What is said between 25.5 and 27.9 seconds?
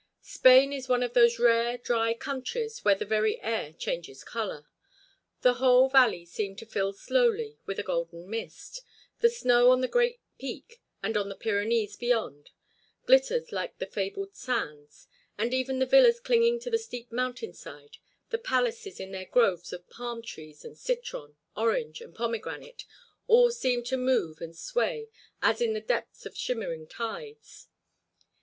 in the depths of shimmering tides.